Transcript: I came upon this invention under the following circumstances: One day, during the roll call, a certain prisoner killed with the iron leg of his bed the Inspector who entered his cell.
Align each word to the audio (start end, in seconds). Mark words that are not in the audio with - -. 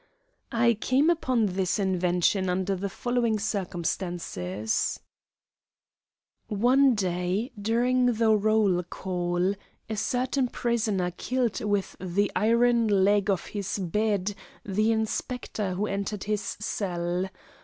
I 0.55 0.73
came 0.73 1.11
upon 1.11 1.45
this 1.45 1.77
invention 1.77 2.49
under 2.49 2.75
the 2.75 2.89
following 2.89 3.37
circumstances: 3.37 4.99
One 6.47 6.95
day, 6.95 7.51
during 7.61 8.07
the 8.07 8.35
roll 8.35 8.81
call, 8.81 9.53
a 9.87 9.95
certain 9.95 10.47
prisoner 10.47 11.11
killed 11.11 11.61
with 11.63 11.95
the 11.99 12.31
iron 12.35 12.87
leg 12.87 13.29
of 13.29 13.45
his 13.45 13.77
bed 13.77 14.33
the 14.65 14.91
Inspector 14.91 15.75
who 15.75 15.85
entered 15.85 16.23
his 16.23 16.41
cell. 16.59 17.29